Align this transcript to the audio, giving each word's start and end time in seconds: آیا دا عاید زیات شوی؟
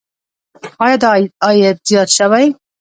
آیا 0.83 0.97
دا 1.03 1.09
عاید 1.45 1.77
زیات 1.87 2.09
شوی؟ 2.17 2.45